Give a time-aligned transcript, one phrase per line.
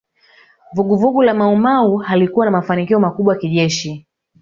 [0.73, 4.05] Vuguvugu la Maumau halikuwa na mafanikio makubwa kijeshi